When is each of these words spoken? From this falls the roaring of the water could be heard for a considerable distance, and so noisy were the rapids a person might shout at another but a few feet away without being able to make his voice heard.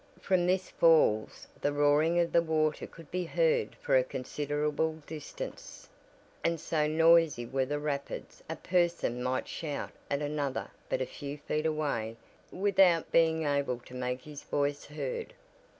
From 0.19 0.47
this 0.47 0.67
falls 0.71 1.47
the 1.61 1.71
roaring 1.71 2.19
of 2.19 2.31
the 2.31 2.41
water 2.41 2.87
could 2.87 3.11
be 3.11 3.23
heard 3.25 3.75
for 3.75 3.95
a 3.95 4.03
considerable 4.03 4.93
distance, 5.05 5.87
and 6.43 6.59
so 6.59 6.87
noisy 6.87 7.45
were 7.45 7.67
the 7.67 7.77
rapids 7.77 8.41
a 8.49 8.55
person 8.55 9.21
might 9.21 9.47
shout 9.47 9.91
at 10.09 10.23
another 10.23 10.71
but 10.89 11.01
a 11.01 11.05
few 11.05 11.37
feet 11.37 11.67
away 11.67 12.17
without 12.51 13.11
being 13.11 13.43
able 13.43 13.77
to 13.81 13.93
make 13.93 14.23
his 14.23 14.41
voice 14.41 14.85
heard. 14.85 15.35